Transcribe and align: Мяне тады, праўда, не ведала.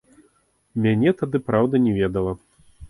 Мяне 0.85 1.09
тады, 1.21 1.37
праўда, 1.51 1.85
не 1.87 1.95
ведала. 2.01 2.39